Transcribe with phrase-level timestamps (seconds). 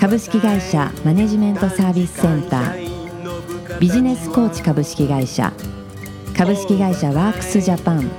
[0.00, 3.78] 株式会社マネジメントサービスセンター。
[3.78, 5.52] ビジネスコーチ株式会社。
[6.34, 8.10] 株式会社ワークスジャパン。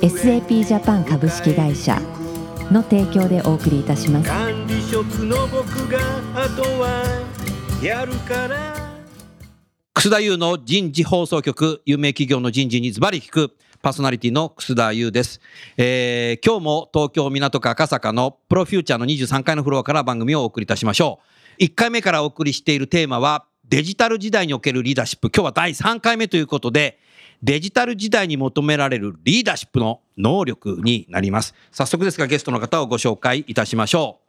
[0.00, 2.02] SAP ジャパン株式会社。
[2.72, 4.28] の提供でお送りいたします。
[4.28, 6.00] 管理職の僕が
[6.34, 7.04] あとは
[7.80, 8.74] やるから。
[9.92, 15.42] 楠田優の人事放送局、有名企業の人事にズバリ聞く、パーソナリティの楠田優です。
[15.76, 21.20] えー、今日も東京港区赤坂のプロフューチャーの23階のフロアから番組をお送りいたしましょ
[21.60, 21.62] う。
[21.64, 25.28] 1回目からお送りしているテーマは、デジタル時代におけるリーダーシップ。
[25.28, 26.98] 今日は第3回目ということで、
[27.42, 31.54] デジタル時代に求められるリーダーシップの能力になります。
[31.70, 34.23] 早速ですがゲストの方をご紹介いたしましょう。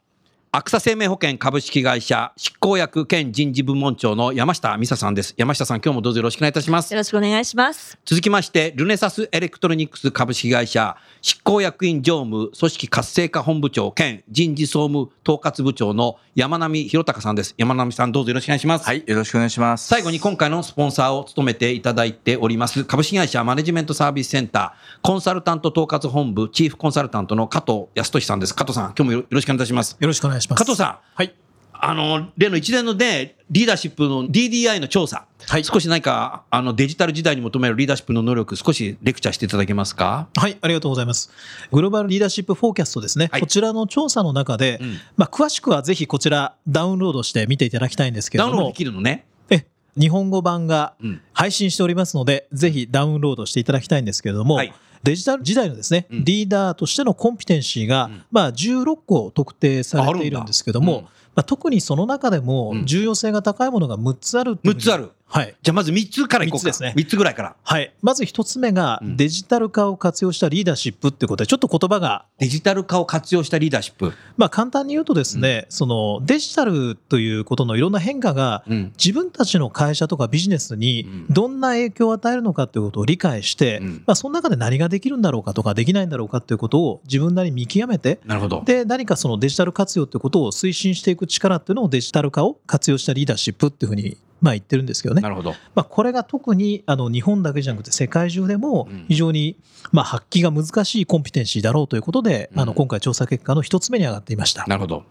[0.52, 5.34] アクサ生命保険株式会社執行役兼人事部門長の山下美沙さんです。
[5.36, 6.98] 山下さん、今日もどうぞよろしくお願いいたしますよ。
[6.98, 7.98] ろしくお願いします。
[8.06, 17.54] 続きまして、ルネサスエレクトロニクス株式会社執行役員常務組織活性化本部長兼人事総務統括部長の山並博隆さんです。
[17.58, 18.86] 山並さん、どうぞよろしくお願いします。
[18.86, 19.88] はい、よろしくお願いします。
[19.88, 28.54] 最後に今回のスポンサーを務めていただいております株式会社マネジメントサービスセンターコンサルタント統括本部チーフコンサルタントの加藤康俊さんです。
[28.54, 29.96] 加藤さん、今日もよろしくお願いいたします。
[29.98, 30.58] よろしくお願いします。
[30.58, 31.34] 加藤さん、はい。
[31.78, 40.26] あの、例の一連のね、リーダーシップの DDI の調査、はい少し何か、あの、デジタル時代に求めるリーダーシップの能力、少しレクチャーしていただけますか？
[40.36, 41.30] はい、ありがとうございます。
[41.70, 43.28] グローバルリーダーシップフォーキャストですね。
[43.30, 49.26] はいこちらの調査の中で、うんまあ、詳しくはぜひこちらダウンロードして見ていただきたいんですけれどもダウンロードで、きるのね。
[49.50, 49.66] え
[49.98, 56.24] 日本語版がうん配信しておりますので、ぜひダウンロードしていただきたいんですけれども、はいデジタル時代のですね、うん。
[56.24, 58.24] リーダーとしてのコンピテンシーが、ん。
[58.30, 61.02] まあ、16個特定されているんですけども、
[61.34, 62.86] まあ、特にその中でもうん。
[62.86, 65.10] 重要性が高いものが6つあるっていうふうに6つある。
[65.28, 65.54] はい。
[65.60, 66.64] じゃあまず3つからいこうか。
[66.66, 67.56] 三つですね3つぐらいから。
[67.62, 67.92] はい。
[68.00, 74.12] まず一つ目が、うんデジタル化を活用したリーダーシップってことで、ちょっと言葉が、デジタル化を活用したリーダーシップ。
[74.36, 78.92] まあ簡単に言うとですね、そのデジタルということのいろんな変化が、うん。
[78.98, 88.62] 自分たちの会社とかビジネスにうんどんな影響を与えるのかということを理解して、うんまあその中で何ができるんだろうかとかできないんだろうかということを自分なりに見極めて、なるほど。
[88.64, 95.28] で、何かそのデジタル活用ということを推進していく力っていうのをデジタル化を活用したリーダーシップっていうふうに、まあ言ってるんですけどねな。
[95.28, 95.54] るほど。
[95.74, 99.56] まあ、これが特にあの日本だけじゃなくて世界中でもうん非常に
[99.92, 104.64] まあ発揮が難しいコンピテンシーだろうということで、うんあの今回調査結果の一つ目に上がっていました。
[104.66, 105.04] なるほど。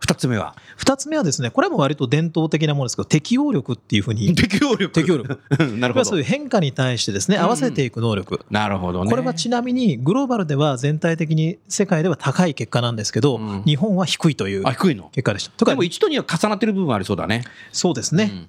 [0.00, 0.54] 2つ目は？
[0.76, 4.90] 二つ目はですね、これも割と伝統的なものですけど、適応力っていうふうに、 適応力。
[4.90, 5.38] 適応力。
[5.78, 6.18] なるほど要する。
[6.18, 8.44] に変化に対してですね、うん合わせていく能力。
[8.50, 9.08] なるほどね。
[9.10, 15.08] これはちなみにグローバルでは全体的に世界では高い結果なんですけど、うん日本は低いというあ、低いの？
[15.12, 15.52] 結果でした。
[15.56, 17.44] とかでも1と2は重なってる部分ありそうだね。
[17.72, 18.48] そうですね。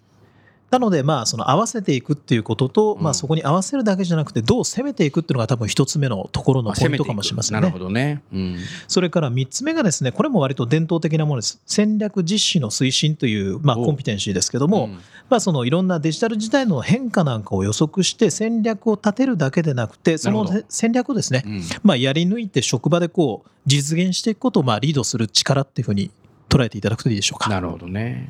[0.72, 7.80] なので、まあ、その合わせていくっていうことと、うんまあ、そこに合わせるだけじゃなくて、どう攻めていくっていうのが多分一つ目のところのポイントかもしれませんねなるほ。
[7.80, 8.24] どね。
[8.34, 8.58] うん。
[8.88, 11.62] それから三つ目がですね、これも割と伝統的なものです。
[11.66, 15.00] 戦略実施の推進という、まあ、おコンピテンシーですけども、うん
[15.30, 26.12] まあ、そのいろんなデジタル時代の変化なんかを予測して戦略を立てるだけでなくて、その戦略をですね、うんまあ、やり抜いて職場でこう、実現していくことをまあリードする力っていうふうに
[26.50, 27.50] 捉えていただくといいでしょうか。
[27.50, 28.30] なるほどね。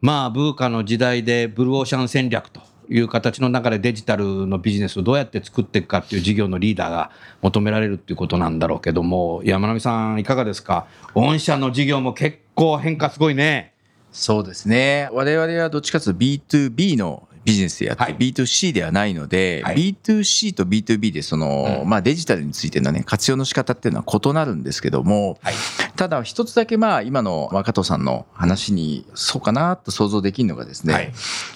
[0.00, 7.10] まあ、ブーカの時代でブルーオーシャン戦略という形の中でデジタルのビジネスをどうやって作っていくかっていう事業のリーダーが
[7.42, 10.86] 求められるっていうことなんだろうけども、山並さんいかがですか？
[11.14, 13.72] 御社の事業も結構変化すごいね。
[14.12, 15.08] そうですね。
[15.12, 25.54] 我々はどっちかというと B2B のビジネスでやって、はい B2C ではないので、はい B2C と B2B でその、うんまあデジタルについてのね、活用の仕方っていうのは異なるんですけども、はい。
[25.96, 31.12] ただ一つだけまあ今の加藤さんの話にそうかなと想像できるのがですね、はい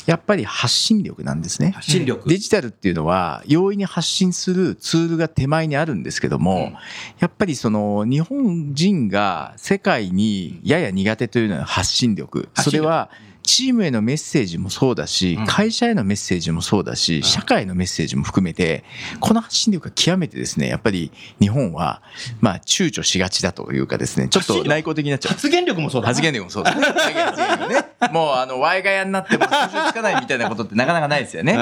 [0.06, 1.72] やっぱり発信力なんですね。
[1.72, 2.28] 発信力。
[2.28, 6.76] デジタルっていうのは容易に発信するツールが手前にあるんですけども、うん
[7.18, 12.48] やっぱりその日本人が世界にやや苦手というのは発信力。
[12.54, 13.10] 発信力それは
[13.50, 18.84] チームへのメッセージもそうだしうん、会社へのメッセージもそうだし、社会のメッセージも含めて、
[19.18, 21.10] この発信力が極めてですね、やっぱり
[21.40, 22.00] 日本は、
[22.40, 25.32] まあ躊躇しがちだというかですね、ちょっと内向的になっちゃう。
[25.32, 26.86] 発言力もそうだな発言力もそうですね。
[26.94, 27.90] 発言力ね。
[28.12, 31.58] もうあの、ワイガヤになってもつかないみたいなことってなかなかないですよね。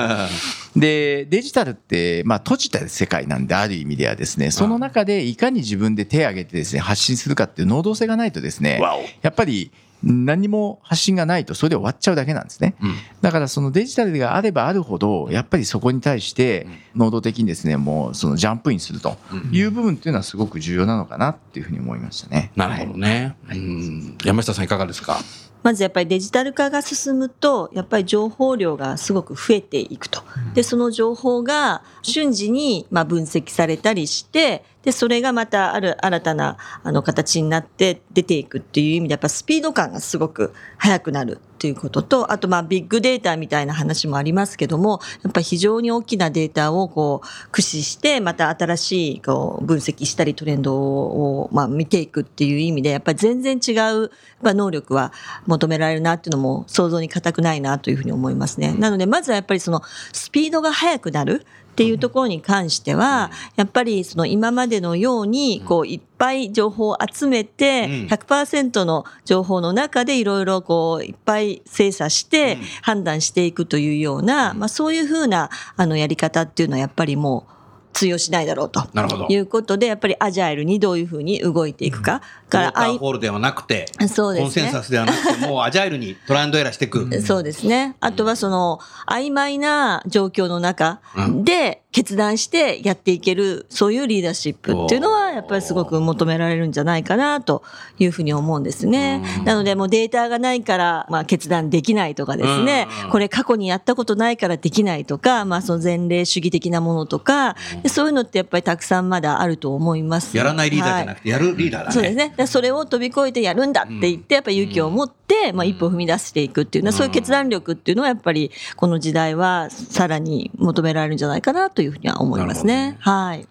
[0.77, 8.81] で、デジタルって、まあ、閉じた世界なんで、ある意味ではですね、その中でいかに自分で手を挙げてですね、発信するかっていう能動性がないとですね
[9.23, 9.73] やっぱり、
[10.03, 12.75] 何にも発信がないとそれで終わっちゃうだけなんですね。
[12.81, 12.95] うん。
[13.21, 19.17] だからそのデジタルがあればあるほどやっぱりそこに対して能動的にですねもうそのジャンプインすると
[19.51, 22.53] いう部分っていうのはすごく重要なのかなっていうふうに思いましたね。
[22.55, 23.37] なるほどね。
[23.51, 24.19] うん。
[24.25, 25.19] 山下さんいかがですか？
[25.63, 30.23] まずやっぱりデジタル化が進むとやっぱり情報量がすごく増えていくと。
[30.55, 54.13] でその情報が瞬時にまあ分析されたりしてでそれがまたある新たなあの形になって出ていくっていう意味でやっぱスピード感がすごく速くなるっていうこととあとまあビッグデータみたいな話もありますけどもやっぱり非常に大きなデータをこう駆使してまた新しいこう分析したりトレンドをまあ見ていくっていう意味でやっぱり全然違う
[54.45, 55.13] や能力は
[55.47, 58.75] 求められるなっていうのも想像に難くないなというふうに思いますね。
[58.79, 59.83] なのでまずはやっぱりその
[60.13, 61.45] スピードが速くなる
[61.79, 68.09] っていうところに関しては、やっぱりその今までのように、こう、いっぱい情報を集めて、うん。
[68.09, 77.58] 100%の情報の中でいろいろこう、いっぱい精査して判断していくというような、まあそういうふうな、あの、やり方っていうのはやっぱりもう、
[77.99, 82.15] 通用しないだろうとなるほどいうことで、やっぱりアジャイルにどういうふうに動いていくか。
[82.15, 87.09] ウォータから、あいーホールではなくて、そうですねコンセンサスではなくて、もうアジャイルにトライアンドエラーしていく。
[87.21, 87.97] そうですね。
[87.99, 88.79] あとはその
[89.09, 91.01] 曖昧な状況の中
[91.43, 97.65] で決断してやっていける、そういうリーダーシップっていうのはやっぱりすごく求められるんじゃないかなと
[97.99, 99.21] いうふうに思うんですね。
[99.45, 110.37] なのでもうデータがないからまあ決断できないとかですねうん、これ過去にやったことないからできないとか、まあその前例主義的なものとか、でそういうのってやっぱりたくさんまだあると思います。
[110.37, 111.93] やらないリーダーじゃなくて、やるリーダーだね。
[111.95, 112.33] そうですね。
[112.37, 122.97] でそれを飛び越えてやるんだって言って、やっぱり勇気を持って、まあ一歩踏み出していくっていうのは、そういう決断力っていうのはやっぱりこの時代はさらに求められるんじゃないかなというふうには思いますね。
[123.01, 123.47] はい。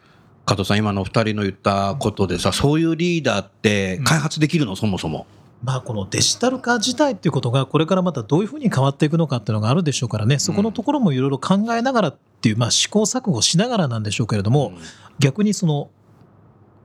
[0.46, 5.28] 加藤さん、今のお二人の言ったことでさ、そういうリーダーって開発できるの、そもそも。
[5.64, 10.40] まあ、このデジタル化自体っていうことがこれからまたどういうふうに変わっていくのかっていうのがあるでしょうからね。
[10.40, 14.74] そこのところもいろいろ考えながらっていう、まあ、試行錯誤しながらなんでしょうけれども、
[15.20, 15.90] 逆にその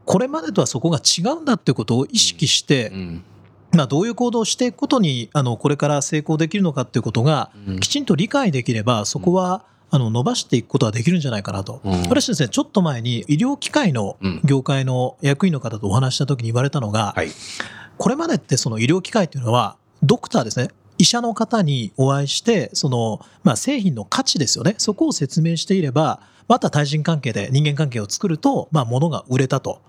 [0.04, 3.24] これまでとはそこが違うんだっていうことを意識して、うん。
[3.74, 7.80] まあ、どういう行動をしていくことにあのこれから成功できるのかっていうことがうん。
[7.80, 9.64] きちんと理解できればそこは
[9.94, 12.02] あの伸ばしていくことができるんじゃないかなと、うん。
[12.08, 14.40] 私ですねちょっと前に医療機械のうん。
[14.42, 17.28] 業界の役員の方とお話しした時に言われたのが、はい。
[17.98, 20.70] これまでってその医療機械っていうのはドクターですね。
[20.96, 24.74] 医者の方にお会いしてその、まあ、製品の価値ですよね。
[24.78, 29.80] そこを説明していればまた対人関係で人間関係を作ると、まあ、物が売れたと。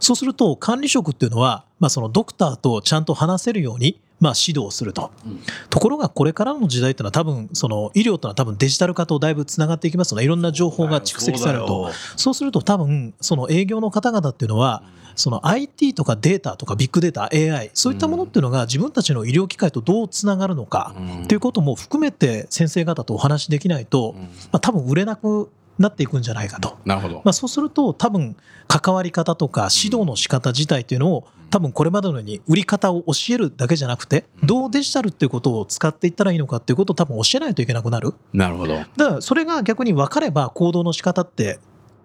[0.00, 11.90] そうすると管理職っていうのは、まあ、そのドクターとちゃんと話せるように、まあ、指導すると、うんところがこれからの時代っていうのは多分その医療というのは多分デジタル化とだいぶつながっていきますのでいろんな情報が蓄積されると。
[12.16, 14.84] そうすると多分その営業の方々っていうのは
[15.16, 24.22] その IT とかデータとかビッグデータ AI そういったものっていうのが自分たちの医療機械とどうつながるのかうんっていうことも含めて先生方とお話しできないと、うん。
[24.22, 26.78] まあ、多分売れなくなっていくんじゃないかと。
[26.84, 27.30] なるほどま。
[27.30, 28.36] あ、そうすると多分
[28.68, 38.74] 関わり方とか指導の仕方自体っていうのを多分これまでのように売り方を教えるだけじゃなくてどうデジタルっていうことを使っていったらいいのかっていうことを多分教えないといけなくなるなるほど。
[38.74, 41.58] だからそれが逆に分かれば行動の仕方って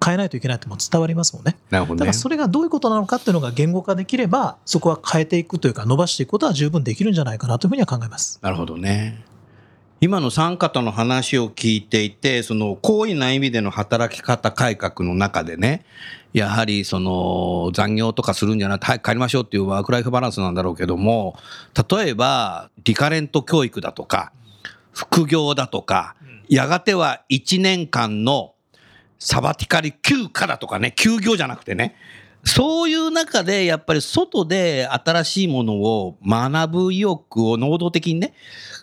[0.04, 2.14] 変えないといけないっても伝わりますもんねなるほどねだから。
[2.14, 9.24] それがどういうことなのかっていうのが言語化できればそこは変えていくというか伸ばしていくことは十分できるんじゃないかなというふうには考えますなるほどね。
[10.00, 15.86] 今の三方の話を聞いていて、その高位な意味での働き方改革の中でね、
[16.34, 21.36] やはりその残業とかするんじゃなくて、早く帰りましょうっていうワークライフバランスなんだろうけども、
[21.90, 24.32] 例えばリカレント教育だとか、
[24.94, 26.16] 副業だとか、
[26.48, 28.54] やがては1年間の
[29.18, 31.96] サバティカリ休暇だとかね、休業じゃなくてね、
[32.44, 38.34] そういう中でやっぱり外で新しいものを学ぶ意欲を能動的にね、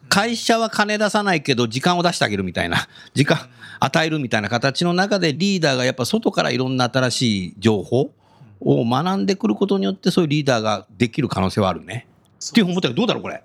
[0.08, 3.48] 会社は金出さないけど時間を出してあげるみたいな、時間
[3.80, 8.12] 与えるみたいな形の中でリーダーがやっぱ外からいろんな新しい情報
[8.60, 12.06] を学んでくることによってそういうリーダーができる可能性はあるね。
[12.44, 13.42] っていう思ったけどどうだろうこれ？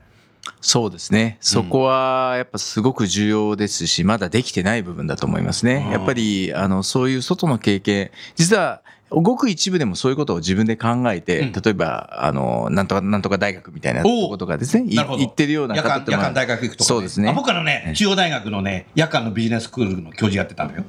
[0.62, 1.38] そうですね。
[1.42, 5.89] そこはやっぱすごく重要ですし、まだできてない部分だと思いますね。
[5.92, 20.84] やっぱり、あの、そういう外の経験、実は、ごく一部でもそういうことを自分で考えて、うん例えば、あの、なんとか、なんとか大学みたいなとことがですね、いなるほど言ってるような夜間方ってまあ夜間大学行くとか、そうですねあ僕らのね、中央大学のね、夜間のビジネススクールの教授やってたのよ。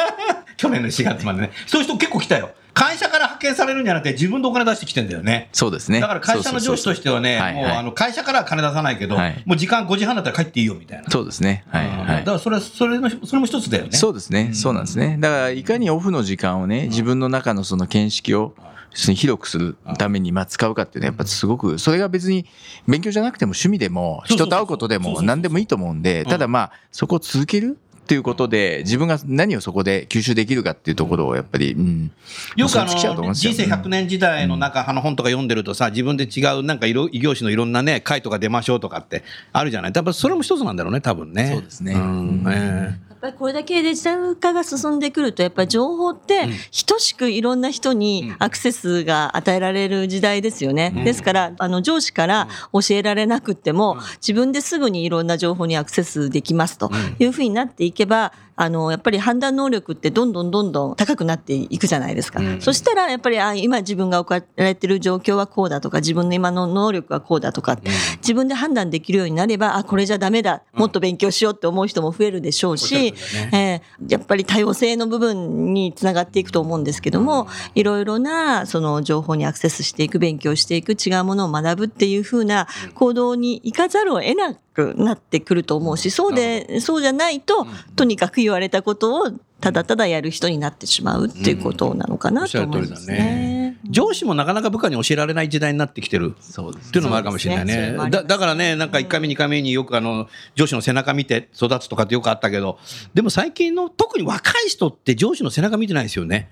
[0.56, 1.50] 去年の4月までね。
[1.66, 2.50] そういう人結構来たよ。
[2.74, 3.07] 会社
[3.38, 5.48] から派遣されるんじゃなくて、自分でお金出してきてんだよね。
[5.52, 6.00] そうですね。
[6.00, 11.08] だから会社の上司としてはね、もうあの会社からは金出さないけど、はいもう時間5時半だったら帰っていいよみたいな。
[11.10, 11.64] そうですね。
[11.68, 12.30] はいだか。
[12.32, 13.92] らそれそれのそれも一つだよね。
[13.92, 14.48] そうですね。
[14.48, 15.16] んそうなんですね。
[15.20, 18.54] だから、いかにオフの時間をね、自分の中のその見識を、
[18.94, 22.46] 広くするためにまあ使うかっていうのはやっぱすごく、それが別に
[22.86, 27.78] 勉強じゃなくても趣味でも、人と会うことでも何でもいいと思うんで、んただまあ、そこを続ける
[28.08, 32.10] っていうことで、自分が何をそこで吸収できるかっていうところをやっぱり、うん。
[32.56, 39.92] よくあの人生100年時代のなんかあの本とか読んでるとさ、自分で違うなんかいろ異業種のいろんなね、会とか出ましょうとかってあるじゃない。
[39.92, 41.50] 多分それも一つなんだろうね、多分ね。
[41.52, 46.48] そうですねんうんえやっぱりこれだけデジタル化が進んでくるとやっぱり情報って
[46.86, 50.92] 等しくいろんな人にアクセスが与えられる時代ですよね。
[50.96, 51.04] うん。
[51.04, 62.40] ですからあの上司から教えられなくっても自分ですぐにいろんな情報にアクセスできますというふうになっていけばあのやっぱり判断能力ってどんどんどんどん高くなっていくじゃないですか。
[62.40, 62.60] うん。
[62.60, 67.78] そしたらやっぱりあ今自分が置かれてる状況はこうだとか自分の今の能力はこうだとか
[68.16, 73.14] 自分で判断できるようになればあこれじゃダメだもっと勉強しようって思う人も増えるでしょうし、
[73.52, 93.76] えーやっぱり多様性の部分につながっていくと思うんですけどもいろいろなその情報にアクセスしていく勉強していく違うものを学ぶっていうふうな行動に行かざるを得なくなってくると思うしそうでそうじゃないととにかく言われたことをただただやる人になってしまうっていうことなのかなと思いますね。
[93.90, 96.34] 上司もなかなか部下に教えられない時代になってきてる。
[96.38, 97.92] っていうのもあるかもしれないね。
[97.92, 98.10] ね。
[98.10, 102.78] だだからね、なんか1回目、2回目によくあの上司の背中見て育つとかってよくあったけど、
[103.14, 106.50] でも最近の特に若い人って上司の背中見てないですよね。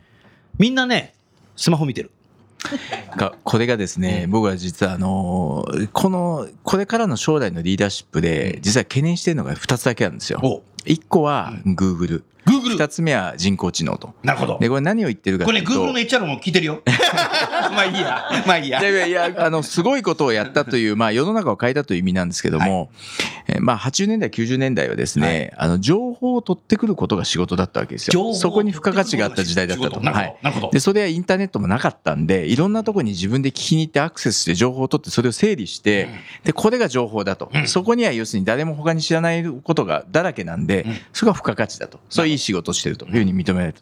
[0.59, 1.15] みんなね、
[1.57, 2.11] スマホ見てる。
[3.17, 10.41] がこれがですね、僕は実はあのーこのこれからの将来のリーダーシップで実は懸念しているのが2つだけあるんですよ。
[10.43, 10.63] お。
[10.85, 14.15] 1個は Google、Google 2つ目は人工知能と。
[14.23, 14.59] なるほど。
[14.59, 16.83] でこれ何を言ってるかことれね、いうと Google の HR も聞いてるよ。
[17.73, 18.45] まあいいや。
[18.47, 18.95] まあいいやい。
[18.95, 22.91] やいやあの、すごいことをやったという、 まあ、世の中を変えたという意味なんですけども、
[23.49, 28.13] えーまあ、80年代、90年代はですね、あの、情報を取ってくることが仕事だったわけですよ。
[28.13, 30.01] 情報をそこに付加価値があった時代だったと。
[30.01, 30.37] なるほどはい。
[30.43, 36.09] なるほどで、それはインターネットもなかったんで、いろんなところに自分で聞きに行ってアクセスして情報を取って、それを整理して、
[36.45, 37.51] で、これが情報だと。
[37.67, 41.99] そこには要するに誰も他に知らないことがだらけなんで、それが付加価値だと。
[42.09, 43.81] それいい仕事をしてるというふうに認められた。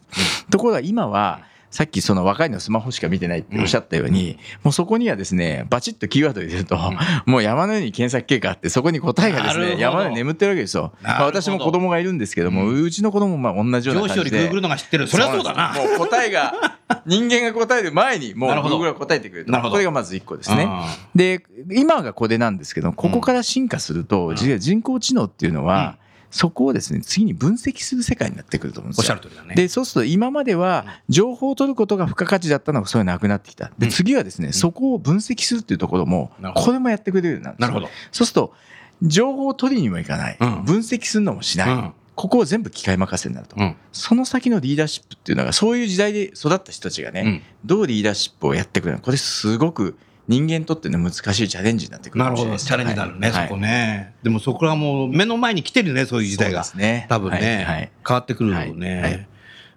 [0.49, 1.41] ところが今は、
[1.75, 6.77] さっきその若いのはスマホしか見てないっておっしゃったように、もうそこにはですね、バチッとキーワードを入れると、
[7.25, 10.93] もう山のように検索結果あって、そこに答えがですね、山のように眠ってるわけですよ。
[11.01, 14.51] まあ、私も子供がいるんですけども、うちの子供もまあ同じような上司より感じで。
[14.53, 15.05] Google のが知ってる。
[15.07, 15.73] そりゃそうだな。
[15.73, 16.53] もう答えが、
[17.05, 19.61] 人間が答える前に、もう Google が答えてくれると。
[19.69, 20.69] これがまず一個ですね。
[21.13, 25.97] で、今がこれなんですけど、ここから進化すると、実は人工知能っていうのは、
[26.35, 29.29] そこをですね、次に分析する世界になってくると思うんですよおっしゃる。
[29.29, 29.55] 通りだね。
[29.55, 33.71] で、そうすると今までは情報を取ることが付加価値だったのがそれなくなってきた。
[33.77, 37.87] で、うん次はですね、そこを分析するっていうところもこれもやってくれるようになるなるほど。
[38.11, 38.53] そうすると、
[39.01, 40.37] 情報を取りにもいかない。
[40.37, 41.69] うん分析するのもしない。
[41.69, 43.55] うんここを全部機械任せになると。
[43.57, 52.57] うんその先のリーダーシップっていうのが、そういう時代で育った人たちがね、うんどうリーダーシップをやってくるのか、これすごく人間にとっての難しいチャレンジになってくるなるほど。
[52.57, 54.13] チャレンジになるね、はいそこね。
[54.23, 56.63] でもそこはもう目の前に来てるね、そういう時代が。
[56.63, 59.27] そうですね多分ね、はいはい変わってくるよね。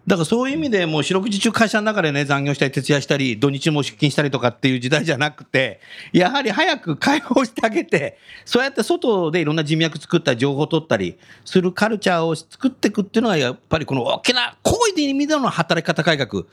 [0.08, 5.80] だからそういう意味でもう四六時中会社の中でね残業したり徹夜したり土日も出勤したりとかっていう時代じゃなくて
[6.14, 16.44] やはり早く解放してあげて そうやって外でいろんな人脈作ったり情報を取ったりするカルチャーを作っていくっていうのがやっぱりこの大きな好意で意味での働き方改革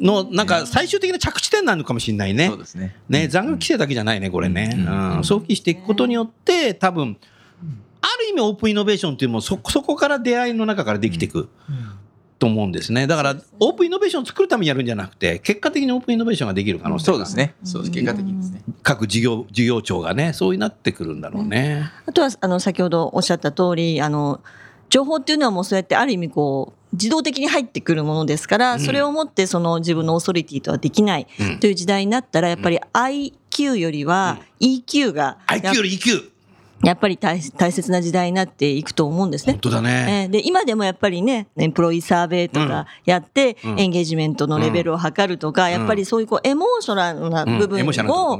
[0.00, 2.46] のなんか最終的な着地点なのかもしれないね。
[2.48, 2.96] そうですね。
[3.10, 4.74] ね、残業規制だけじゃないね、これね。
[4.74, 7.18] うんうん、早期していくことによって、多分、
[8.00, 11.48] ある意味オープンイノベーションっていうのもそ、そこから出会いの中からできていく
[12.38, 13.06] と思うんですね。
[13.06, 17.54] だから、オープンイノベーションを作るためにやるんじゃなくて、結果的にオープンイノベーションができる可能性がそうですね。
[17.64, 17.92] そうです。
[17.92, 18.62] 結果的にですね。
[18.82, 21.90] 各事業、事業長がね、そうになってくるんだろうね。
[22.06, 24.40] あとはあの先ほどおっしゃった通りあの
[24.90, 36.33] 情報っていうのはもうそうやってある意味こう自動的に入ってくるものですから、それをもってその自分のオーソリティとはできないうんという時代になったらやっぱり IQ よりは EQ がや IQ より EQ。
[36.84, 39.54] やっぱり大大切な時代になっていくと思うんですね。
[39.54, 39.60] 本。
[39.60, 40.24] 当だね。
[40.24, 43.80] えーで今でもやっぱりねエンプロイサーベイとかやって、うん。
[43.80, 48.38] エンゲージメントのレベルを測るとか、やっぱりそういうこうエモーショナルな部分を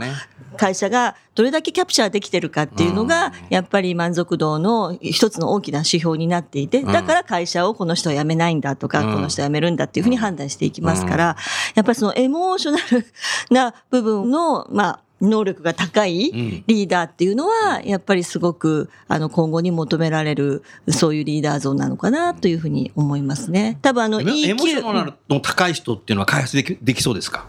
[0.56, 9.14] 会社がどれだけキャプチャーできてるかっていうのが、やっぱり満足度の一つの大きな指標になっていて、だから会社をこの人は辞めないんだとか、うん。
[9.14, 11.36] この人は辞めるんだっていうふうに判断していきますから、
[11.74, 13.06] やっぱりそのエモーショナル
[13.50, 16.64] な部分の、まあ、能力が高いん。
[16.66, 23.78] リーダーっていうのは、やっぱりすごく、あの、今後に求められる、そういうリーダー像なのかなというふうに思いますね。
[23.82, 27.46] 多分あの、エモエモーショナ EQ ルの高い人っていうのは開発できできそうですか？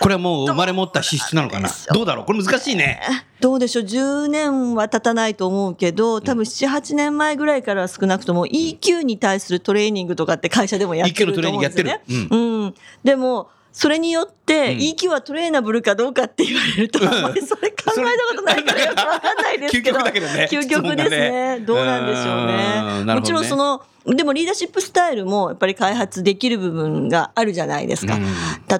[0.00, 1.68] これはもう生まれ持った資質なのかな？
[1.92, 2.24] どうだろう？
[2.24, 3.00] これ難しいね。
[3.38, 12.16] どうでしょう？10年は経たないと思うけど多分78年前ぐらいからは少なくとも EQ に対するトレーニングとかって会社でもやって EQ のトるとレーニングや思うんですってる。
[12.16, 12.28] よね。
[12.30, 12.62] うん。
[12.62, 14.78] うん、でもそれによってうん。
[14.78, 19.98] EQ はトレーナブルかどうかって言われると、あんまりそれ考えたことないからよく わかんないです究けど。
[19.98, 20.48] 極だけどね。
[20.50, 21.60] 究極ですね。
[21.60, 23.14] どうなんでしょうね。
[23.14, 23.82] もちろんその
[24.16, 28.14] でもリーダーシップスタイルもやっぱり開発できる部分があるじゃないですか。
[28.14, 28.22] うん。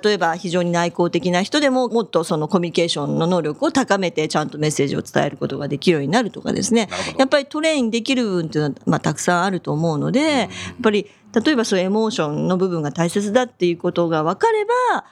[0.03, 6.89] 例えば非常に内向的な人でももっとそのコミュニケーションの能力を高めてちゃんとメッセージを伝えることができるようになるとかですね。
[7.19, 10.49] やっぱりトレインできる部分っていうのは、まあ、たくさんあると思うので、やっ
[10.83, 11.07] ぱり
[11.45, 15.05] 例えばそういうエモーションの部分が大切だっていうことが分かれば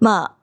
[0.00, 0.39] まあ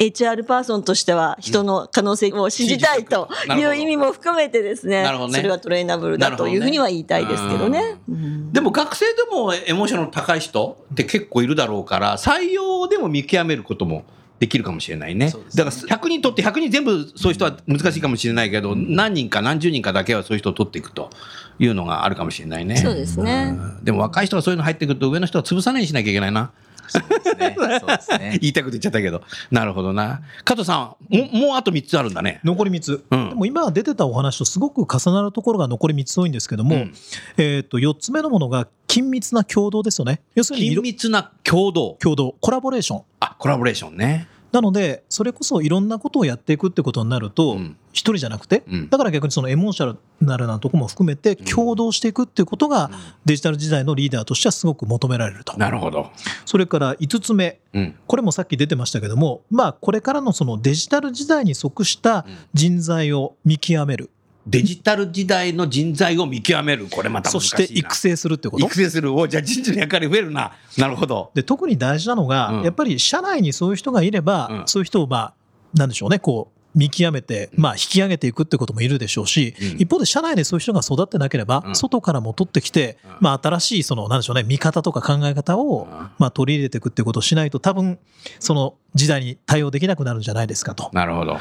[0.00, 5.02] HR パーソンとしては人の可能性を信じたいという意味も含めてですね。
[5.02, 5.08] ね。
[5.30, 7.96] それはトレーナブルだというふうには言いたいですけどね。
[8.08, 8.50] うん。
[8.50, 14.04] でも学生でもエモーションの高い人って結構いるだろうから採用でも見極めることも
[14.38, 15.26] できるかもしれないね。
[15.26, 15.32] ね。
[15.54, 21.10] だから100人取って100人全部そういう人は難しいかもしれないけど、何人か何十人かだけはそういう人を取っていくと
[21.58, 22.78] いうのがあるかもしれないね。
[22.78, 23.54] そうですね。
[23.54, 23.84] うん。
[23.84, 26.52] でも若い人がそういうの入ってくると上の人は潰さないようにしなきゃいけないな。
[26.90, 27.56] そうですね。
[27.80, 28.38] そうですね。
[28.42, 29.22] 言いたいこと言っちゃったけど。
[29.50, 30.22] なるほどな。
[30.44, 32.40] 加藤さん、ももうあと3つあるんだね。
[32.44, 36.94] 残り3つ、うんでも今出てたお話とすごく重なるところが残り3つ多いんですけども、うん
[37.36, 41.96] えー、と4つ目のものが緊密な共同ですよね要するにい緊ろ密な共同。
[42.00, 44.26] 共同コラボレーションあ、コラボレーションね。
[44.52, 47.76] なのでそれこそいろんなことをやっていくってことになるとうん。
[47.92, 48.88] 一人じゃなくてうん。
[48.88, 52.90] だから逆にそのエモーショナルなところも含めて共同していくっていうことが
[53.24, 55.56] デジタル時代のリーダーとしてはすごく求められると。
[55.56, 56.10] なるほど。
[56.44, 57.94] それから5つ目うん。
[58.06, 64.10] これもさっき出てましたけどもまあこれからのそのデジタル時代に即した人材を見極める
[64.46, 66.88] デジタル時代の人材を見極める。
[66.90, 67.58] これまた難しいな。
[67.58, 68.66] そして育成するってこと？
[68.66, 69.14] 育成する。
[69.14, 70.52] おじゃあ人事の役割増えるな。
[70.78, 71.30] なるほど。
[71.34, 75.34] で特に大事なのが、うんやっぱり社内にそういう人がいれば、うんそういう人をまあ
[75.74, 87.98] なんでしょうねこう見極めて、まあ、引き上げていくってこともいるでしょうし、うん一方で社内でそういう人が育ってなければ、うん外からも取ってきて、うんまあ、新しいそのなんでしょうね見方とか考え方を、うんまあ、取り入れていくってことをしないと多分
[88.38, 90.90] その時代に対応できなくなるんじゃないですかと。
[90.92, 91.38] なるほど。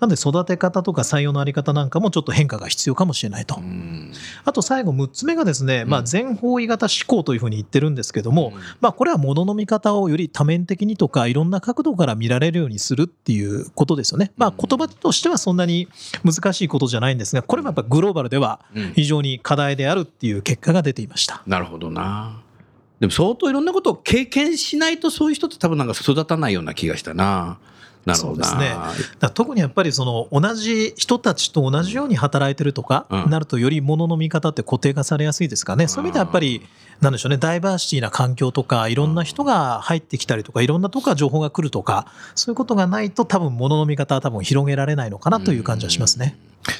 [0.00, 3.56] なので育て方とか採用のあり方なんかもちょっと変化が必要かもしれないと。
[3.58, 4.12] うん
[4.44, 14.32] あと最後6つ目がですね、まあ、うん全方位型思考というふうに言ってるんですけども、まあ、これはものの見方をより多面的にとかいろんな角度から見られるようにするっていうことですよね。
[14.36, 15.88] まあ、言葉としてはそんなに
[16.24, 21.42] 難しいことじゃないんですがこれもやっぱグローバルではうん非常に課題であるっていう結果が出ていました。
[21.46, 22.40] なるほどな。
[23.00, 27.58] でも相当いろんなことを経験しないとそういう人って多分なんか育たないような気がしたな。
[28.04, 28.44] なるほどな。
[28.46, 29.10] そうですね。
[29.18, 33.30] だ特にやっぱりその同じ人たちと同じように働いてるとかうん。
[33.30, 36.62] なるとよりものの見方って固定化されやすいですかね、そういう意味ではやっぱり
[37.00, 46.36] なんでしょうねダイバーシティな環境とかいろんな人が入ってきたりとかいろんなとこから情報が来るとかそういうことがないと多分ものの見方は多分広げられないのかなという感じはしますね。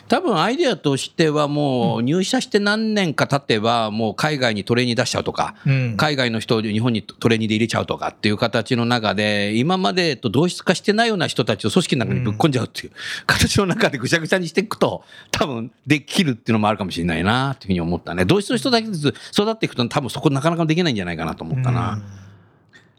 [0.09, 5.97] 多分アイデアとしてはもう入社して何年か経てばもう海外にトレーニー出しちゃうとか、うん。
[5.97, 12.93] 海外の人を日本にトレーニーで入れちゃうとかっていう形の中で今までと同質化してないような人たちを組織の中にぶっ込んじゃうっていう。
[13.27, 18.25] 形の中でぐちゃぐちゃにしていくと多分できるっていうのもあるかもしれないなっていうふうに思ったね。
[18.25, 22.03] 同質の人だけずつ育っていくと多分そこなかなかできないんじゃないかなと思ったな、うん。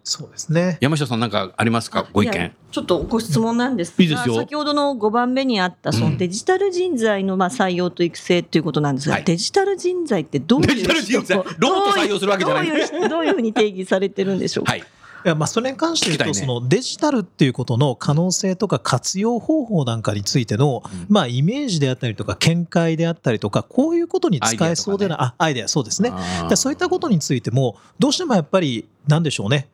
[0.03, 0.77] そうですね。
[0.81, 2.07] 山下さんなんかありますか？
[2.11, 2.51] ご意見？
[2.71, 4.35] ちょっとご質問なんですが、いいですよ。
[4.35, 6.13] 先ほどの5番目にあったそうん。
[6.13, 9.23] のデジタル人材のまあ採用と育成ということなんですが、はい。
[9.23, 11.37] デジタル人材ってどういうデジタル人材？
[11.37, 12.67] ロボット採用するわけじゃない。
[12.67, 14.71] どういうどういうふうに定義されてるんでしょうか？
[14.71, 14.83] はい
[15.23, 26.11] いやまあそれに関して言うと、そのデジタルっていうことの可能性とか活用方法なんかについての、まあ、イメージであったりとか見解であったりとかこういうことに使えそうでなあアイデアそうですね。
[26.49, 29.69] でそういったことについてもどうしてもやっぱりなんでしょうね。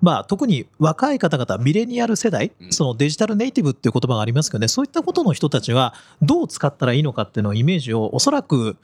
[0.00, 2.72] まあ、特に若い方々、ミレニアル世代、うん。
[2.72, 8.76] そのデジタルネイティブっていう言葉がありますけどね、そういったことの人たちは、どう使ったらいいのかっていうのをイメージを、おそらく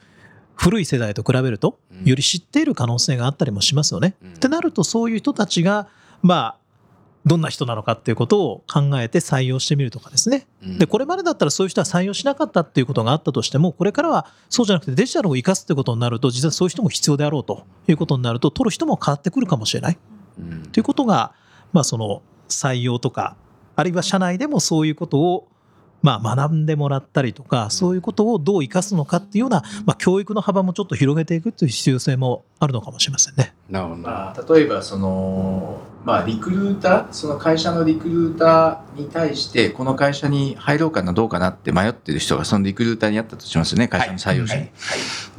[0.55, 4.15] 古い世代と比べるとうん、より知っている可能性があったりもしますよね。
[4.23, 4.35] うん。
[4.35, 5.89] ってなると、そういう人たちが、
[6.23, 6.57] まあ、
[7.25, 10.47] どんな人なのかっていうことを考えて採用してみるとかですね。
[10.65, 19.99] うんで、これまでだったらそういう人は採用しなかったっていうことがあったとしても、これからはそうじゃなくてデジタルを生かすってことになると、実はそういう人も必要であろうということになると、取る人も変わってくるかもしれない。
[20.39, 21.33] うんということが、
[21.73, 23.37] まあ、その採用とか
[23.77, 25.49] あるいは社内でもそういうことを
[26.03, 33.55] まあ学んでもらったりとかそういうことをどう生かすのかっていうような、まあ、教育の幅もちょっと広げていくという必要性もあるのかもしれませんね。
[33.71, 33.97] なるほど。
[34.03, 44.63] なまあ、例えばその、まあ、リクルーターその会社のリクルーターに対してこの会社に入ろうかなどうかなって迷ってる人がそのリクルーターにあったとしますよね会社の採用者に。
[44.63, 44.73] はい。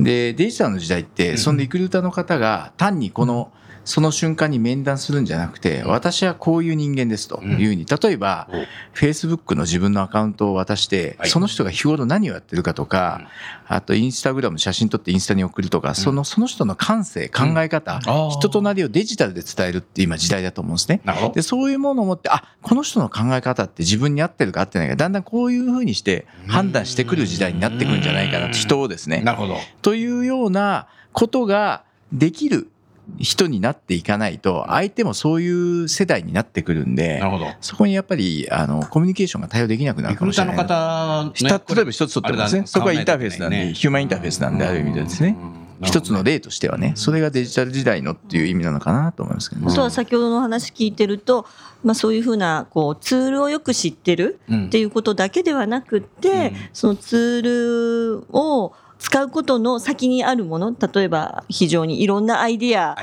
[0.03, 3.51] でデジタルの時代ってそのリクルーターの方が単にこの
[3.85, 8.47] その瞬間に面談するんじゃなくて、私はこういう人間ですというふうに、例えば、
[8.93, 11.29] Facebook の自分のアカウントを渡して、はい。
[11.29, 13.27] その人が日頃何をやってるかとか、
[13.67, 17.99] あとインスタグラム写真撮ってインスタに送るとか、そのその人の感性、考え方、
[18.31, 21.01] 人となりをデジタルで伝えるって今時代だと思うんですね。
[21.03, 21.33] なるほど。
[21.33, 29.21] で、そういうものを持って、あ、この人の考え方って自分に合ってるか合ってないか、だんだんこういうふうにして判断してくる時代になってくるんじゃないかなと、人をですね。
[29.21, 29.57] なるほど。
[29.81, 32.69] というようなことができる
[33.17, 37.47] 人になっていかないと、相手もそういう世代になってくるんでなる、ほど。
[37.61, 41.59] そこにやっぱりあのコミュニケーションが対応できなくなるリクルーターのかもしれない。
[41.59, 45.37] 方、ね例えば一つ取ってもですね、そこはインターフェースなんで、ヒューマンインターフェースなんである意味でですね、
[45.81, 49.67] 一つの例としてはね、それがデジタル時代のっていう意味なのかなと思いますけどね。
[49.71, 51.45] あとは先ほどの話聞いてると、
[51.83, 62.95] まあ、そういうふうなこうツールをよく知ってるうんっていうことだけではなくって、うんそのツールを使うことの先にあるもの例えば非常にいろんなアイディア。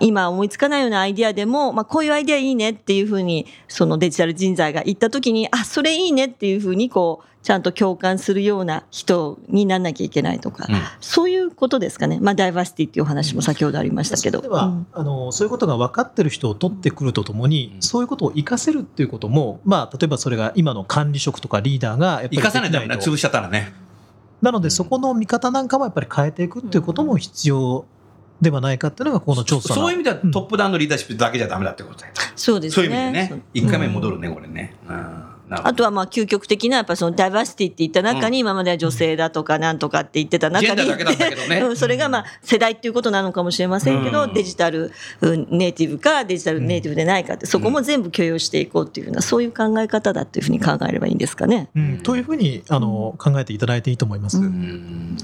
[0.00, 10.76] 今思いつかないようなアイディアでも、まあ、こういうアイディアいいねっていうふうにそのデジタル人材が言った時にあそれいいねっていうふうにこうちゃんと共感するような人にならなきゃいけないとか、うん。
[11.00, 14.42] そういうことですかね、まあ、ダイバーシティっていうお話も先ほどありましたけど。
[14.42, 14.86] では、うん。
[14.92, 17.82] あのそういうことが分かってる人を取ってくるとともに、うん。
[17.82, 23.85] そういうことを活かせるっていうことも、まあ、例えばそれが今の管理職とかリーダーがやっぱり生かさないと潰しちゃったらね。
[24.42, 27.86] なので、そこの見方なんかもやっぱり変えていくっていうことも必要
[28.40, 32.12] ではないかっていうのが、この調査のそういう意味ではうんトップダウンのリーダーシップだけじゃダメだってことだよ。
[32.34, 33.42] そうですねそういう意味でね。
[33.54, 34.74] 一回目に戻るるね、これね。
[34.88, 51.68] うんあとはまあ究極的なやっぱそのダイバーシティって言った中に今までは女性だとかなんとかって言ってた中にそれがまあ世代っていうことなのかもしれませんけうんどデジタルうんネイティブかデジタルネイティブでないかってそこも全部許容していこうっていうふうなそういう考え方だっていうふうに考えればいいんですかね。
[51.76, 51.98] うん。
[51.98, 54.38] というふうにあの考えていただいていいと思います。
[54.38, 54.44] うん。
[54.44, 55.16] うん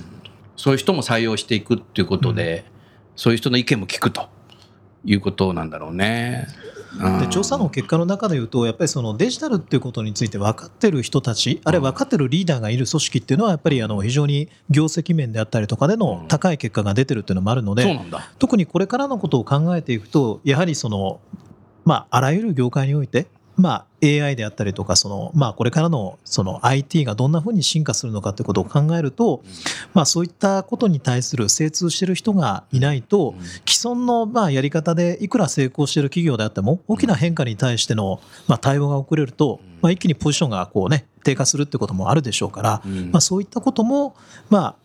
[0.55, 2.65] そういう人も採用していくっていうことで、
[3.17, 4.29] そういう人の意見も聞くと
[5.05, 6.47] いうことなんだろうね。
[6.67, 6.73] うん
[7.21, 17.99] で調査の結果の中で言うと、やっぱりそのデジタルっていうことについて分かってる人たち、あるいは分かってるリーダーがいる組織っていうのは、やっぱりあの非常に業績面であったりとかでの高い結果が出てるっていうのもあるので。
[18.39, 21.21] 特にこれからのことを考えていくと、やはりその、
[21.85, 29.43] まあ、あらゆる業界において、まあ、AI であったりとか、その、まあ、これからの、その IT がどんなふうに進化するのかということを考えると、
[29.95, 33.35] まあ、そういったことに対する精通している人がいないと、
[33.67, 43.11] 既存のまあやり方でいくら成功している企業であっても、大きな変化に対してのまあ対応が遅れると、まあ、一気にポジションがこうね、低下するってこともあるでしょうから、うん。
[43.13, 44.15] まあ、そういったことも、
[44.49, 44.77] まあ、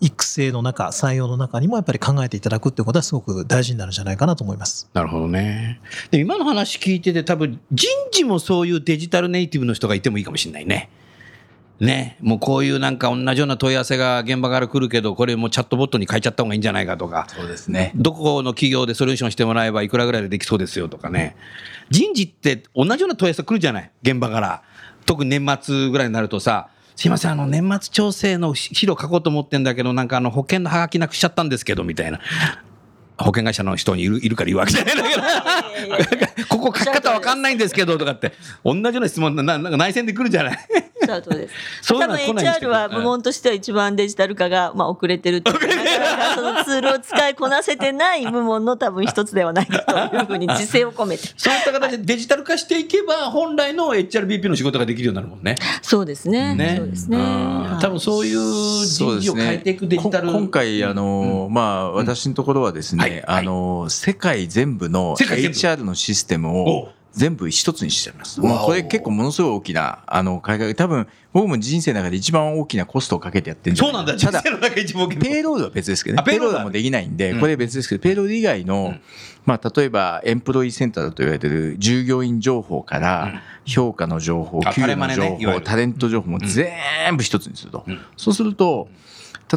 [0.00, 4.88] 育成の中、採用の中にもやっぱり考えていただくっていうことはすごく大事になるんじゃないかなと思います。
[4.94, 5.80] なるほどね。
[6.10, 10.90] で、今の話聞いてて、多分人事もそういうデジタルネイティブの人がいてもいいかもしれないね。
[11.80, 17.92] ね、もうこういうなんか同じような問い合わせが現場から来るけど、これもうチャットボットに変えちゃった方がいいんじゃないかとか、そうですね。
[17.94, 21.36] どこの企業でソリューションしてもらえばいくらぐらいでできそうですよとかね。
[21.88, 24.62] 人事って同じような問い合わせ来るじゃない現場から。
[25.06, 26.68] 特に年末ぐらいになるとさ、
[27.00, 32.20] すいません、あの、年末調整の資料書こうと思ってんだけど、なんかあの、保険のハガキなくしちゃったんですけど、みたいな。
[33.20, 35.22] 保険会社の人にいるいるから言うわけじゃないんだけど。
[36.48, 38.32] ここ書き方わかんないんですけど、とかって。
[38.64, 40.58] 同じような質問な、なんか内線で来るじゃない
[41.02, 41.54] おっしゃる通りです。
[41.82, 51.28] そう多分 HR どは部門としては一番デジタル化がまあ遅れてるってそのツールを使いこなせてない部門の多分一つではないかというふうに自制を込めて。
[51.36, 55.54] そういった形でデジタル化していけば、本来の HRBP の仕事ができるようになるもんね。
[55.82, 56.54] そうですね。
[56.54, 56.74] ね。
[56.78, 57.18] そうですね。
[57.80, 60.28] 多分そういう人事を変えていくデジタル。
[60.28, 66.64] こ今回、あの、まあ、私のところはですね、あの、世界全部の HR のシステムお。
[66.64, 68.40] を全部一つにしちゃいます。
[68.40, 74.16] もうこれ結構ものすごい大きな、あの、改革、多分、僕も人生の中で一番大きなコストをかけてやってるんそうなんだ。
[74.16, 76.22] ただ人生の中一番大きい payroll は別ですけどね。
[76.24, 77.40] payroll もできないんで、うん。
[77.40, 79.00] これ別ですけど、 payroll 以外の、うん。
[79.44, 87.84] まあ、例えば、エンプロイーセンターだと言われてる従業員情報から、評価の情報、あ給与タレマネの情報、タレント情報も全部一つにすると。
[87.88, 88.00] うん。
[88.16, 88.88] そうすると、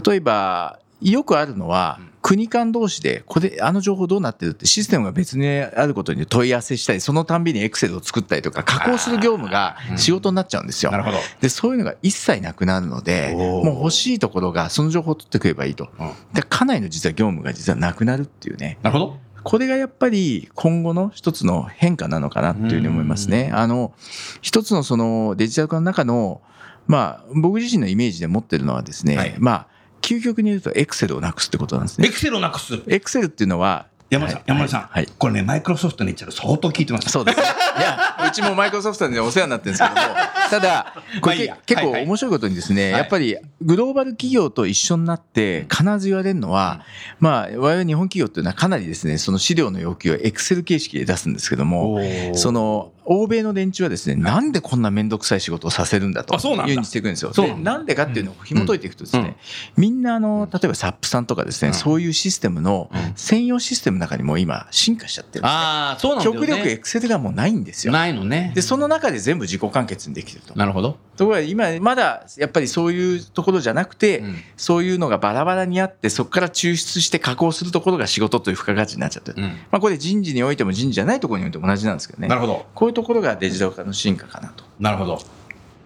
[0.06, 2.00] 例えば、よくあるのは、
[2.36, 10.92] 国間同士で、これ、あの情報どうなってるってシステムが別にあることに問い合わせしたり、そのたんびにエクセルを作ったりとか、加工する業務が仕事になっちゃうんですよ。
[10.92, 11.18] なるほど。
[11.42, 15.90] で、そういうのが一切なくなるので、もう欲しいところがその情報を取ってくればいいと。
[16.00, 18.78] うんで、かなりの実は業務が実はなくなるっていうね。
[18.82, 19.18] なるほど。
[19.44, 23.52] これがやっぱり今後の一つの変化なのかなっていうふうに思いますね。
[23.54, 23.94] あの、
[24.42, 26.42] 一つのそのデジタル化の中の、
[26.88, 29.68] まあ、僕自身のイメージで持ってるのはですね、はいまあ、
[30.04, 32.08] 究極に言うとエクセルをなくすってことなんですね。
[32.08, 32.84] エクセルをなくす。
[32.88, 37.10] エクセルっていうのは山田さん、はい山田さん、はいこれね、マイクロソフトの HR 相当聞いてます。
[37.10, 37.44] そうですね。
[37.78, 40.02] いや、 うちもマイクロソフトでお世話になってるんですけども、
[40.50, 42.06] ただ、これまあ結構はいはい。
[42.06, 42.92] 面白いことにですね、はい。
[43.00, 46.82] やっぱりグローバル企業と一緒になって必ず言われるのは、
[47.20, 52.00] まあ、我々日本企業っていうのはかなりですね、その資料の要求をエクセル形式で出すんですけども、
[52.34, 57.32] その、欧米の連中はですね、なんでこんなめんどくさい仕事をさせるんだというふうにしていくんですよ。
[57.32, 59.38] でなんでかっていうのを紐解いていくとですね、
[59.76, 61.74] みんなあの、例えば SAP さんとかですね、うん。
[61.74, 63.14] そういうシステムのうん。
[63.16, 65.58] 専用システムの中にも今進化しちゃってるんですね。
[65.58, 66.40] ああ、そうなんだよね。
[66.40, 67.94] 極力エクセルがもうないんですよ。
[67.94, 68.52] ないのね。
[68.56, 70.56] で、その中で全部自己完結にできてると。
[70.56, 70.98] なるほど。
[71.16, 79.42] ところが今、まだやっぱりそういうところじゃなくて、うんそういうのがバラバラにあって、そこから抽出して加工するところが仕事という付加価値になっちゃってる。
[79.42, 82.28] うんまあこれ人事においても人事じゃないところにおいても同じなんですけどね。
[82.28, 82.66] なるほど。
[82.74, 84.64] こういうところがデジタル化の進化かなと。
[84.80, 85.14] なるほど。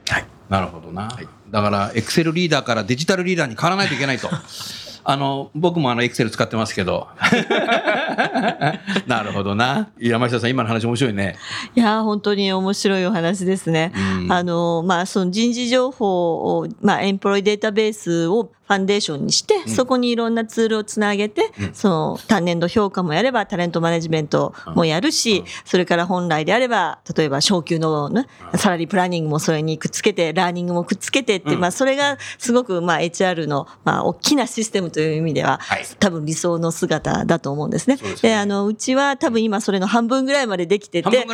[0.10, 0.26] はい。
[0.50, 1.04] なるほどな。
[1.04, 4.30] はいだから、エクセルリーダーからデジタルリーダーに変わらないといけないと。
[5.10, 7.08] あの、僕もあの、エクセル使ってますけど。
[9.08, 9.88] なるほどな。
[9.98, 11.38] 山下さん、今の話面白いね。
[11.76, 13.94] いやー本当に面白いお話ですね。
[13.96, 21.74] うんあのまあ、その人事情報を、まあ、エンプロイデータベースをファンデーションにして、そこにいろんなツールをつなげて、うん。
[21.74, 25.46] その単年度評価もやればタレントマネジメントもやるし、うん。
[25.64, 31.60] それから本来であれば例えば昇給の、ね、サラリープランニングもそれにくっつけてラーニングもくっつけてって、うん。
[31.62, 35.86] まあ、それがすごく、まあ、HR の、まあ、大きなシステムという意味では、はい。
[36.00, 37.98] 多分理想の姿だと思うんですね。
[38.22, 41.26] であのうちは多分今それの半分ぐらいまでできてて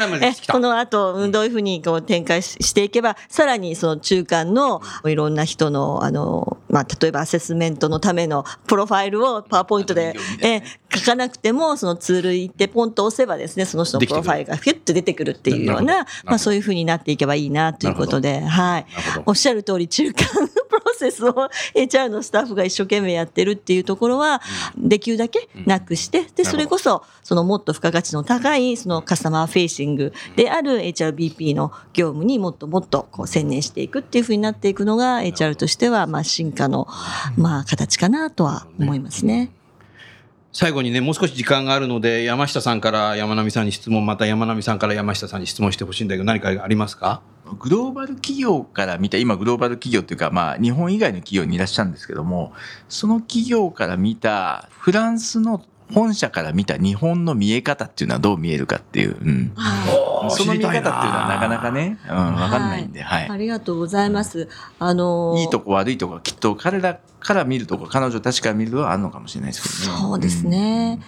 [0.51, 1.31] この後、うん。
[1.31, 18.85] どういうふうにこう展開ししていけば、さらにその中間のいろんな人の、あの、まあ、例えばアセスメントのためのプロファイルをパワーポイントで、え書かなくても、そのツール行ってポンと押せばですね、その人のプロファイルがフィュッと出てくるっていうような、まあ、そういうふうになっていけばいいなということで、はい。
[19.27, 20.47] おっしゃる通り、中間の
[20.79, 24.41] プロセスを HR のスタッフが一生懸命やってるっていうところは、
[24.77, 36.87] できるだけなくして、で、それこそ、そのもっと付加価値の高い、そのカスタマーフェイシングである HRBP の業務にもっともっとこう専念していくっていうふうになっていくのが HR としては、まあ、進化の、
[37.37, 39.51] まあ、形かなとは思いますね。
[40.55, 47.23] 最後にね、もう少し時間があるので、山下さんから山並さんに質問、また山並さんから山下さんに質問してほしいんだけど、何かありますか？
[47.59, 52.53] グローバル企業から見た、今グローバル企業っていうか、まあ日本以外の企業にいらっしゃるんですけども、
[52.87, 55.59] その企業から見た、フランスの
[55.93, 59.53] 本社から見た日本の見え方っていうのはどう見えるかっていう、うん。
[60.29, 63.29] その見え方っていうのはなかなかね、うん、わかんないんで、はい。
[63.29, 64.49] ありがとうございます。
[64.79, 69.99] あのいいとこ悪いとこはきっと彼らから見るとこ、彼女たちから見るとこはあるのかもしれないですけどね。
[70.01, 70.99] そうですね。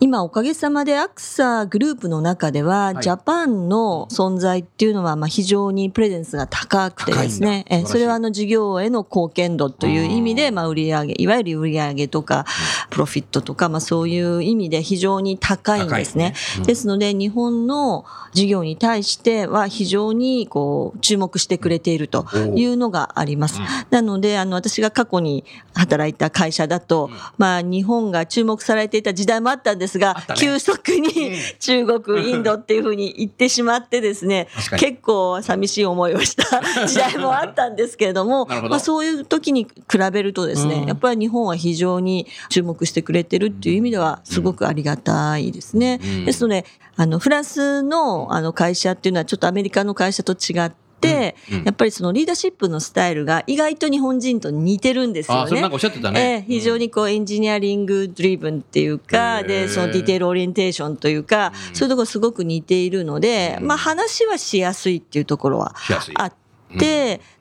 [0.00, 3.02] 今おかげさまでアクサグループの中では、はい。
[3.02, 12.44] ジャパンの存在っていうのはまあ非常にプレゼンスが高くてですね、えそれはあの事業への貢献度という意味で、まあ売上いわゆる売上とか、
[12.90, 16.30] プロフィットとか、まあそういう意味で非常に高いんですね。
[16.30, 16.34] ね。
[16.58, 16.62] うん。
[16.64, 23.60] ですので日本の事業に対しては非常にこう注目してくれているというのがあります。
[23.90, 30.40] なので、あの、私が過去に働いた会社だと、まあ、日本が注目されていた時代もあったんですが、あったね。
[30.40, 38.68] 急速に中国、インドっていうふうに言ってしまってですね結構寂しい思いをした 時代もあったんですけれども、ど。
[38.68, 40.86] まあ、そういう時に比べるとですね、うん。
[40.86, 46.00] やっぱり日本は非常に注目してくれてるっていう意味では、すごくありがたいですね。
[46.02, 46.24] うん。
[46.24, 46.64] ですので、
[46.96, 55.40] あの、フランスのあの会社っていうのはちょっとアメリカの会社と違って、うんうんやっぱりそのリーダーシップのスタイルが意外と日本人と似てるんですよね。
[55.40, 56.20] ああ、それなんかおっしゃってたね。
[56.20, 65.74] ええ非常にこう engineering driven っていうか、で、その detail orientation というか、そういうところすごく似ているので、うんまあ話はしやすいっていうところは。
[66.14, 66.36] あって、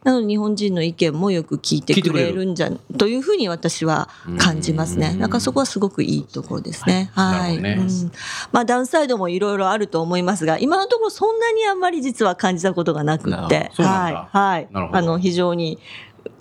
[0.04, 5.12] なので日本人の意見もよく聞いてくれるんじゃ、というふうに私は感じますね。
[5.14, 7.10] うんなんかそこはすごくいいところですね。
[7.14, 7.62] はい。
[7.62, 8.12] ねうん
[8.52, 14.38] まあダウンサイドもいろいろあると思いますが、今のところそんなにあんまり実は感じたことがなくて、はい。
[14.38, 15.80] はいあの、非常に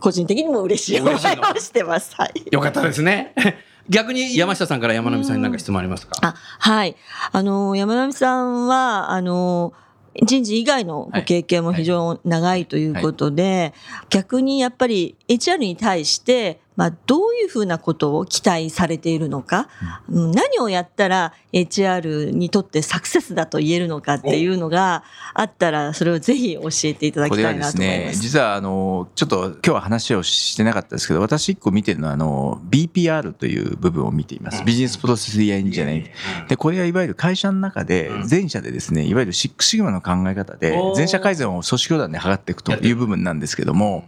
[0.00, 2.14] 個人的にも嬉しい思いを嬉してます。
[2.18, 2.44] はい。
[2.50, 3.34] よかったですね。
[3.88, 6.16] 逆に山下さんから山並さんに何か質問ありますか？
[6.22, 6.96] あはい。
[7.32, 9.74] あの、山並さんは、あの、
[10.22, 13.72] 人事以外のご経験も非常に長いということで、
[14.10, 19.68] 逆にやっぱり HR に対して、まあ、どういうふうなことを期待されているのか、
[20.08, 28.20] うん何をやったら HR にとってサクセスだと言えるのかっていうのがあったら、それをぜひ教えていただきたいなと思います。
[28.20, 34.64] 実はあの、ちょっと今日は話をしてなかったですけど、私一個見てるのはあの、BPR という部分を見ています。
[34.64, 36.08] ビジネスプロセスエンジニアリング。
[36.48, 44.06] で、これはいわゆる会社の中で、全社でですね、いわゆるシックシグマの考え方で全社改善を組織教団で図っていくという部分なんですけども、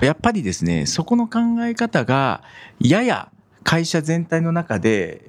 [0.00, 2.42] やっぱりですね、そこの考え方が、
[2.80, 3.30] やや
[3.64, 5.24] 会社全体の中で、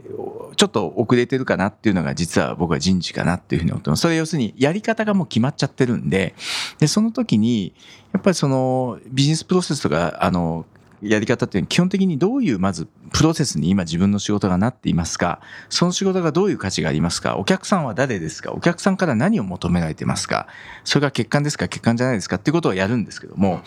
[0.55, 4.01] ちょっと遅れてるかなっていうのが実は僕は人事かなっていうふうに思ってます。
[4.01, 6.35] それ要するにやり方がもう決まっちゃってるんで、
[6.79, 7.73] で、その時に、
[8.13, 10.65] やっぱりそのビジネスプロセスとか、あの、
[11.01, 15.41] やり方っていうのは基本的にどういうまずプロセスに今自分の仕事がなっていますか？
[15.69, 17.37] その仕事がどういう価値がありますか？
[17.37, 18.51] お客さんは誰ですか？
[18.51, 20.47] お客さんから何を求められてますか？
[20.83, 21.65] それが欠陥ですか？
[21.65, 23.61] 欠陥じゃないですかっていうことをやるんですけどもやっ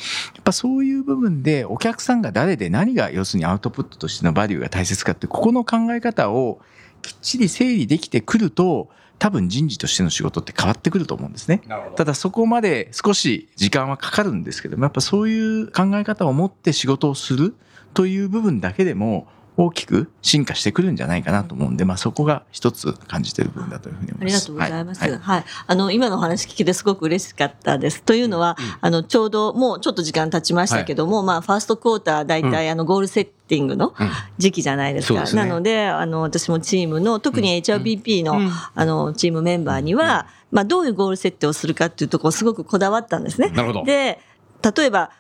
[0.44, 6.60] ぱそういう部分でお客さんが誰で何が要するにアウトプットとしてのバリューが大切かってここの考え方を
[7.00, 8.90] きっちり整理できてくると
[9.22, 11.62] 多分人事としての仕事って変わってくると思うんですね。
[11.94, 17.54] ただそこまで少し時間はかかるんですけどもやっぱそういう考え方を持って仕事をする
[17.94, 24.34] という部分だけでも大きく進化してくるんじゃないかなと思うんで、まあ、そこが一つ感じている部分だというふうに思います。
[24.34, 25.10] ありがとうございます。
[25.10, 25.44] ははいい。
[25.66, 28.02] あの、今のお話聞けてすごく嬉しかったです。
[28.02, 35.14] というのは、あの、ちょうどもうちょっと時間経ちましたけども、まあ、ファーストクォーター、大体、あの、ゴールセッティングのうん時期じゃないですか。
[35.14, 38.40] そうですねなので、あの、私もチームの、特に HRBP の、
[38.74, 43.50] あの、チームメンバーには、まあ、どういうゴール設定をするかっていうところをすごくこだわったんですね。
[43.50, 43.84] なるほど。
[43.84, 44.20] で、
[44.76, 45.10] 例えば、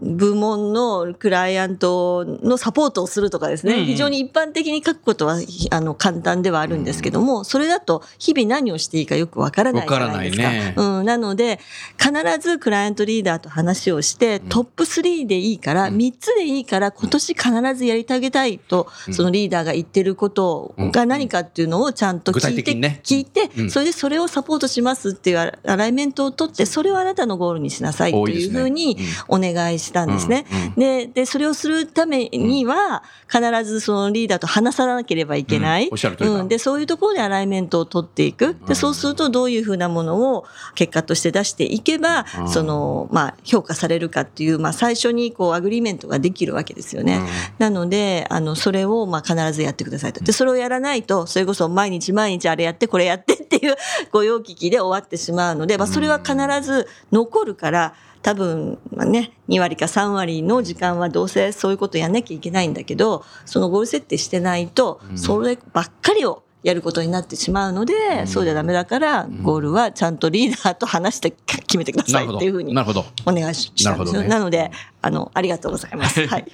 [0.00, 3.86] 部門のクライアントのサポートをするとかですね、うんうん。
[3.86, 10.48] 非常に一般的に書くことはひあの簡単ではあるんですけども、それだと日々何をしていいかよくわからないじゃないですか。
[10.50, 10.74] ね。
[10.76, 11.60] うん、なので、
[11.98, 23.00] 必ずクライアントリーダーと話をして、トップ3でいいから、3つでいいから、今年必ずやりてあげたいと、そのリーダーが言ってることが何かっていうのをちゃんと聞いて、ね。
[23.02, 23.70] 聞いて、うん。
[23.70, 30.46] それでそれをサポートしますっていうアライメントを取って、それをあなたのゴールにしなさいというふうにお願いしたんですね。
[30.76, 35.88] で、で、それをするためには、必ずそのリーダーと話さなければいけない。
[36.26, 38.56] うんで、そういうところで alignment を取っていく。
[38.66, 40.44] で、そうするとどういうふうなものを
[40.74, 47.20] 結果として出していけばう、んその、まあ、評価されるかっていう、まあ、最初にこう、 agreement ができるわけですよね。
[47.58, 50.22] なので、あの、それを、まあ、必ずやってくださいと。
[50.24, 53.35] で、それをやらないと、それこそ毎日毎日あれやって、これやって
[53.66, 53.76] いう
[54.12, 72.36] ご用聞きで終わってしまうので、まあ、それは必ず残るから、多分、まあね、2割か3割の時間はどうせそういうことやんなきゃいけないんだけど、そのゴール設定してないと、そればっかりをやることになってしまうので、そうじゃダメだから、ゴールはちゃんとリーダーと話して決めてくださない。
[72.36, 73.04] っていうふうになるほど。
[73.24, 74.22] お願いししたんですよ。
[74.22, 76.26] なるほどねなので、あの、ありがとうございます。
[76.26, 76.52] はい。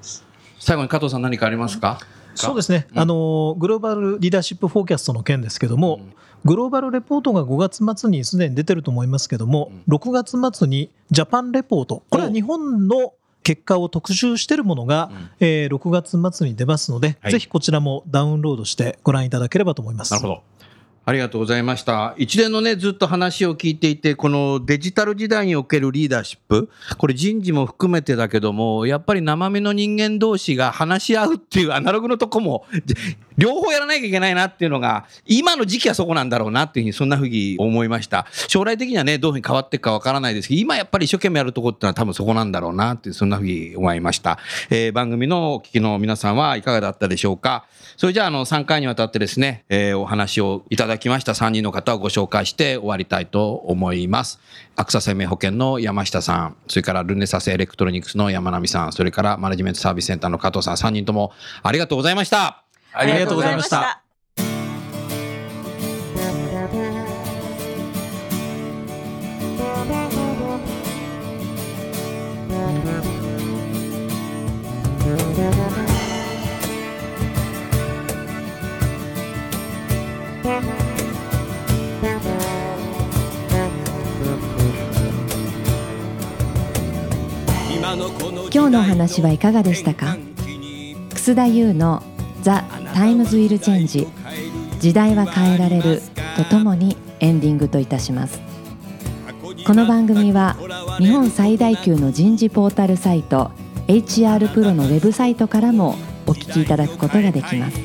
[0.60, 1.98] 最後に加藤さん何かありますか？
[2.34, 6.00] そうですね、あのグローバルリーダーシップフォーキャストの件ですけども、
[6.44, 20.12] グローバルレポートが5月末にすでに出てると思いますけども、6月末にジャパンレポート、これは日本の結果を特集しているものが、えー6月末に出ますので、はいぜひこちらもダウンロードしてご覧いただければと思います。
[20.12, 20.42] なるほど。
[21.06, 22.14] ありがとうございました。
[22.16, 32.94] 一連のね、ずっと話を聞いていて、このデジタル時代におけるリーダーシップ、これ人事も含めてだけども、やっぱり生身の人間同士が話し合うっていうアナログのとこも、じ
[33.36, 38.26] 両方やらなきゃいけないなっていうのが、今の時期はそこなんだろうなっていうふうに、そんなふうに思いました。
[38.48, 44.38] 将来的にはね、どういうふうに変わっていくかわからないですけど、今やっぱり一生懸命やるとこってのは多分そこなんだろうなっていう、そんなふうに思いました。
[44.70, 47.66] えー番組のお聞きの皆さんはいかがだったでしょうか。
[47.96, 54.40] それじゃあ、あの、3回にわたってですね、えーお話をいただきました3人の方をご紹介して終わりたいと思います。
[54.76, 62.63] アクサ生命保険の山下さん、それからルネサスエレクトロニクスの山並さん、それからマネジメントサービスセンターの加藤さん、3人ともありがとうございました。
[62.96, 64.00] ありがとうございました。
[88.52, 90.16] 今日のお話はいかがでしたか？
[91.10, 92.02] 楠田優の
[92.44, 94.06] 「The Times Will Change。
[94.78, 96.02] 時代は変えられる」
[96.36, 98.38] とともにエンディングといたします。
[99.66, 100.54] この番組は
[100.98, 103.50] 日本最大級の人事ポータルサイト
[103.88, 107.80] HR プロのウェブサイトからもお聞きいただくことができます。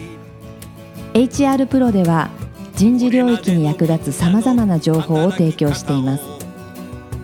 [1.13, 2.29] HR プロでは
[2.75, 6.23] 人事領域に役立つさまざまな情報を提供しています。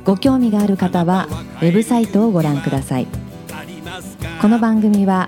[0.06, 1.28] ご興味がある方は
[1.62, 3.08] ウェブサイトをご覧ください。
[4.42, 5.28] この番組は